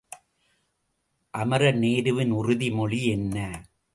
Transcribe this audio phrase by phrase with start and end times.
[1.33, 3.35] அமரர் நேருவின் உறுதி மொழி என்ன?